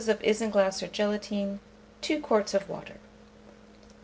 of 0.09 0.17
isinglass 0.23 0.81
or 0.81 0.87
gelatine, 0.87 1.59
2 2.01 2.21
quarts 2.21 2.55
of 2.55 2.67
water. 2.67 2.95